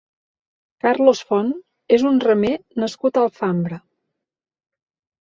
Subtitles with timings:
[0.85, 1.53] Carlos Front
[1.99, 2.57] és un remer
[2.87, 3.83] nascut a Alfambra.